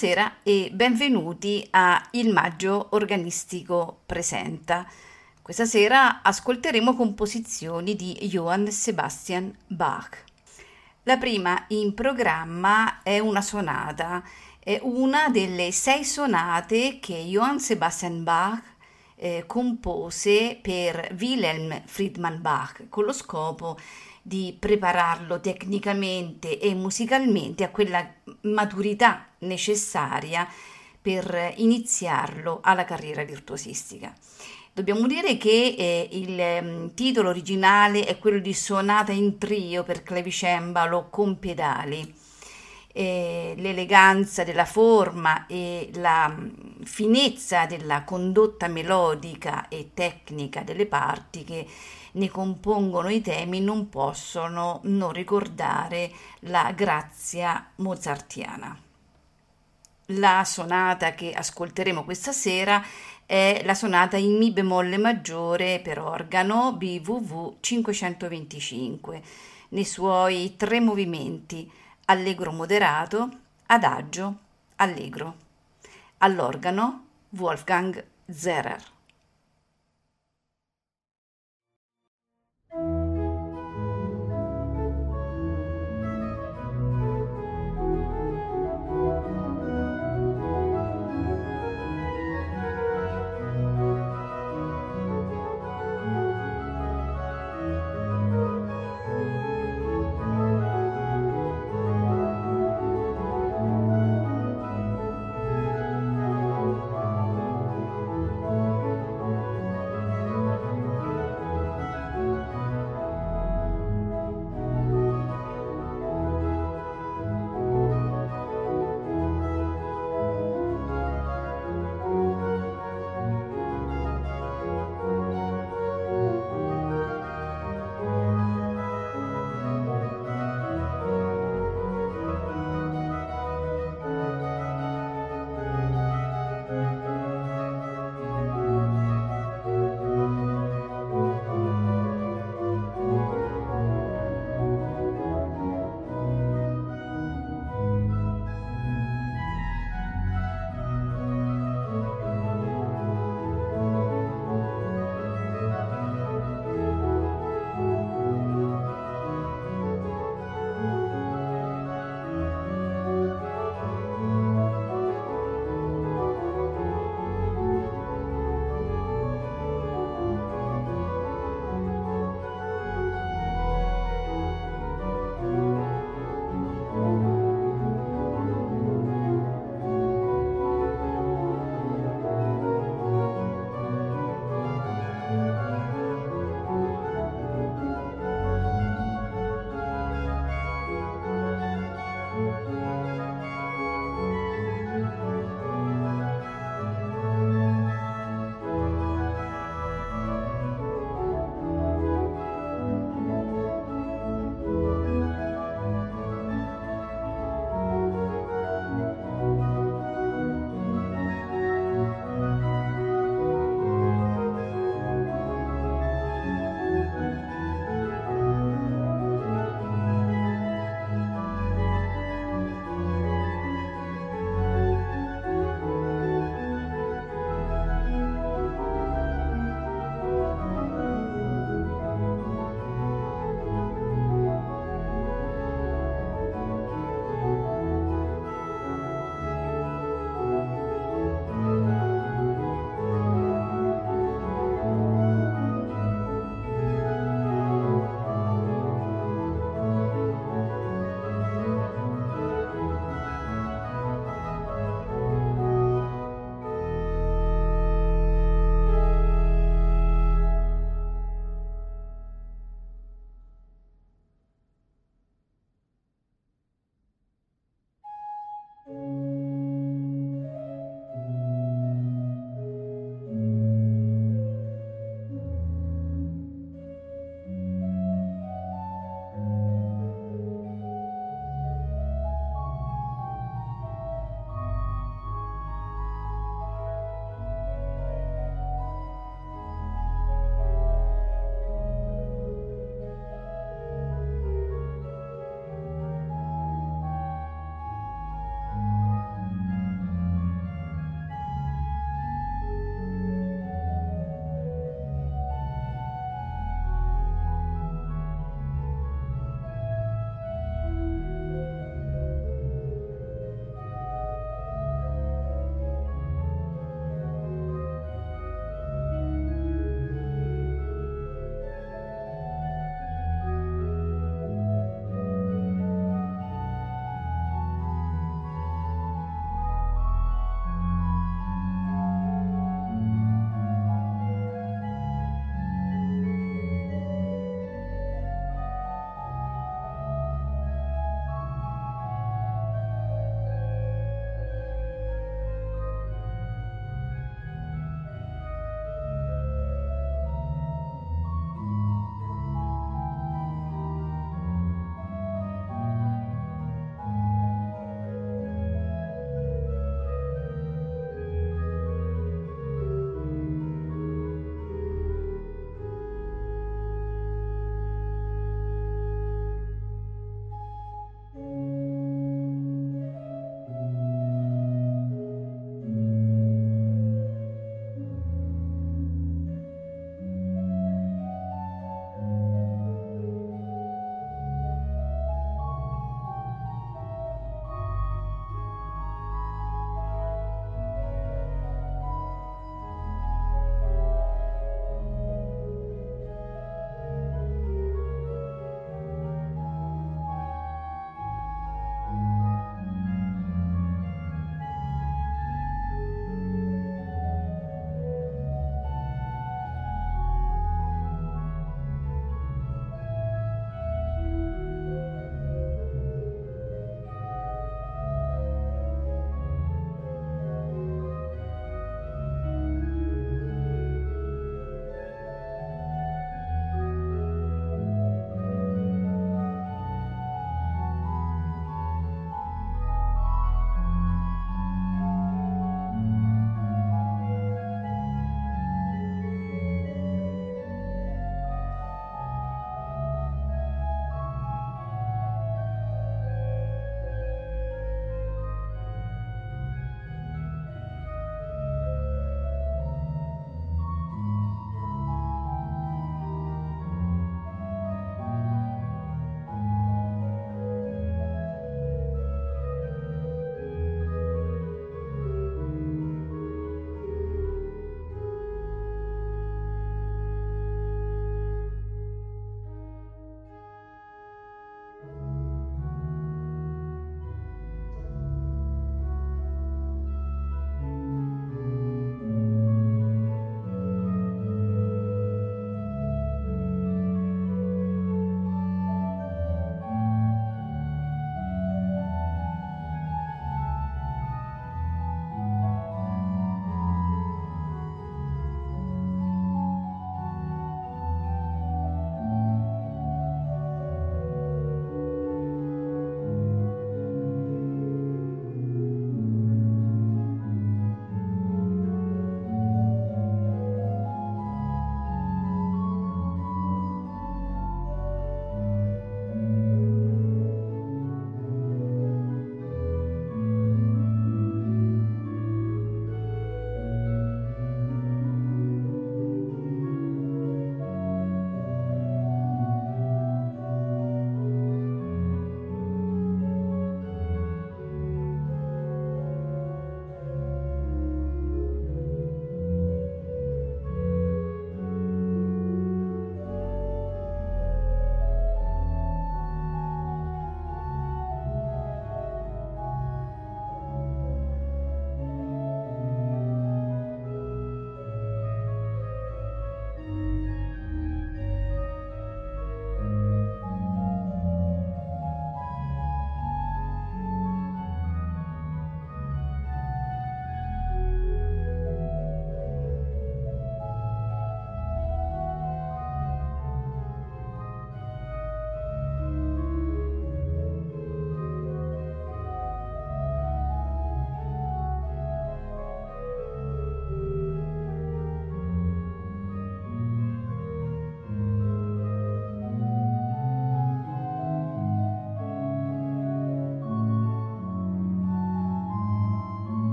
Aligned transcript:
Buonasera 0.00 0.42
e 0.44 0.70
benvenuti 0.72 1.66
a 1.70 2.00
Il 2.12 2.32
Maggio 2.32 2.86
Organistico 2.90 4.02
Presenta. 4.06 4.86
Questa 5.42 5.64
sera 5.64 6.22
ascolteremo 6.22 6.94
composizioni 6.94 7.96
di 7.96 8.12
Johann 8.30 8.68
Sebastian 8.68 9.52
Bach. 9.66 10.22
La 11.02 11.16
prima 11.16 11.64
in 11.70 11.94
programma 11.94 13.02
è 13.02 13.18
una 13.18 13.40
sonata, 13.40 14.22
è 14.60 14.78
una 14.84 15.30
delle 15.30 15.72
sei 15.72 16.04
sonate 16.04 17.00
che 17.00 17.16
Johann 17.16 17.56
Sebastian 17.56 18.22
Bach 18.22 18.62
eh, 19.16 19.42
compose 19.48 20.60
per 20.62 21.12
Wilhelm 21.18 21.82
Friedman 21.86 22.40
Bach 22.40 22.88
con 22.88 23.02
lo 23.02 23.12
scopo 23.12 23.76
di 24.22 24.56
prepararlo 24.56 25.40
tecnicamente 25.40 26.60
e 26.60 26.72
musicalmente 26.72 27.64
a 27.64 27.70
quella 27.70 28.08
maturità 28.42 29.27
necessaria 29.40 30.48
per 31.00 31.54
iniziarlo 31.56 32.60
alla 32.62 32.84
carriera 32.84 33.24
virtuosistica. 33.24 34.14
Dobbiamo 34.78 35.08
dire 35.08 35.36
che 35.36 35.74
eh, 35.76 36.08
il 36.12 36.38
eh, 36.38 36.90
titolo 36.94 37.30
originale 37.30 38.04
è 38.04 38.16
quello 38.16 38.38
di 38.38 38.54
Sonata 38.54 39.10
in 39.10 39.36
trio 39.36 39.82
per 39.82 40.04
clavicembalo 40.04 41.08
con 41.10 41.40
pedali. 41.40 42.14
Eh, 42.92 43.54
l'eleganza 43.56 44.44
della 44.44 44.64
forma 44.64 45.46
e 45.46 45.90
la 45.94 46.28
mm, 46.28 46.82
finezza 46.84 47.66
della 47.66 48.04
condotta 48.04 48.68
melodica 48.68 49.66
e 49.68 49.90
tecnica 49.94 50.62
delle 50.62 50.86
parti 50.86 51.42
che 51.42 51.66
ne 52.12 52.28
compongono 52.28 53.08
i 53.08 53.20
temi 53.20 53.60
non 53.60 53.88
possono 53.88 54.78
non 54.84 55.12
ricordare 55.12 56.12
la 56.42 56.70
grazia 56.70 57.68
mozartiana. 57.76 58.87
La 60.12 60.42
sonata 60.46 61.12
che 61.12 61.32
ascolteremo 61.32 62.02
questa 62.02 62.32
sera 62.32 62.82
è 63.26 63.60
la 63.66 63.74
sonata 63.74 64.16
in 64.16 64.38
Mi 64.38 64.50
bemolle 64.52 64.96
maggiore 64.96 65.80
per 65.80 65.98
organo 65.98 66.72
BWV 66.72 67.56
525 67.60 69.22
nei 69.68 69.84
suoi 69.84 70.54
tre 70.56 70.80
movimenti 70.80 71.70
allegro 72.06 72.52
moderato, 72.52 73.28
adagio, 73.66 74.36
allegro. 74.76 75.36
All'organo 76.18 77.04
Wolfgang 77.30 78.02
Zerer. 78.30 78.97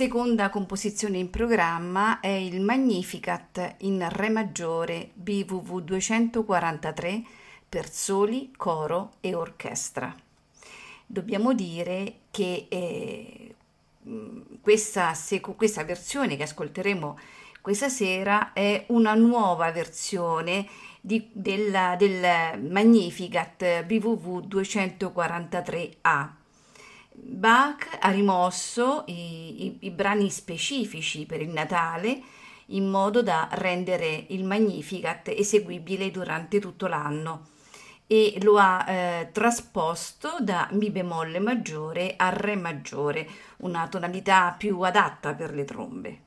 Seconda 0.00 0.48
composizione 0.48 1.18
in 1.18 1.28
programma 1.28 2.20
è 2.20 2.28
il 2.28 2.62
Magnificat 2.62 3.74
in 3.80 4.08
Re 4.08 4.30
maggiore 4.30 5.10
BWV 5.12 5.82
243 5.82 7.22
per 7.68 7.90
soli, 7.90 8.50
coro 8.56 9.16
e 9.20 9.34
orchestra. 9.34 10.16
Dobbiamo 11.04 11.52
dire 11.52 12.14
che 12.30 12.64
eh, 12.70 13.54
questa, 14.62 15.12
questa 15.54 15.84
versione 15.84 16.38
che 16.38 16.44
ascolteremo 16.44 17.18
questa 17.60 17.90
sera 17.90 18.54
è 18.54 18.86
una 18.86 19.12
nuova 19.12 19.70
versione 19.70 20.66
di, 20.98 21.28
della, 21.30 21.94
del 21.98 22.58
Magnificat 22.58 23.84
BWV 23.84 24.46
243A 24.46 26.39
Bach 27.22 27.98
ha 28.00 28.10
rimosso 28.10 29.04
i, 29.06 29.66
i, 29.66 29.76
i, 29.80 29.90
brani 29.90 30.30
specifici 30.30 31.26
per 31.26 31.42
il 31.42 31.50
Natale 31.50 32.22
in 32.66 32.88
modo 32.88 33.22
da 33.22 33.48
rendere 33.52 34.26
il 34.28 34.44
Magnificat 34.44 35.28
eseguibile 35.28 36.10
durante 36.10 36.60
tutto 36.60 36.86
l'anno 36.86 37.48
e 38.06 38.38
lo 38.42 38.56
ha 38.56 38.84
eh, 38.88 39.28
trasposto 39.32 40.38
da 40.40 40.68
Mi 40.72 40.90
bemolle 40.90 41.38
maggiore 41.38 42.14
a 42.16 42.30
Re 42.30 42.56
maggiore, 42.56 43.28
una 43.58 43.86
tonalità 43.86 44.54
più 44.56 44.80
adatta 44.80 45.34
per 45.34 45.54
le 45.54 45.64
trombe. 45.64 46.20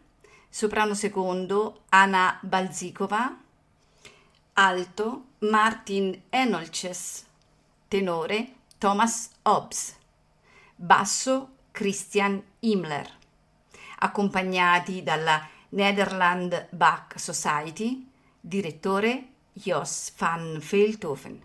soprano 0.48 0.94
secondo 0.94 1.83
Anna 1.88 2.38
Balzikova, 2.40 3.37
alto 4.52 5.24
Martin 5.38 6.22
Enolches, 6.31 7.26
tenore 7.88 8.52
Thomas 8.78 9.33
Hobbs, 9.42 9.96
basso 10.76 11.57
Christian 11.72 12.40
Himmler, 12.61 13.11
accompagnati 13.98 15.02
dalla 15.02 15.44
Netherland 15.70 16.68
Bach 16.70 17.18
Society, 17.18 18.09
direttore 18.40 19.31
Jos 19.52 20.12
van 20.16 20.61
Veldhoven. 20.61 21.44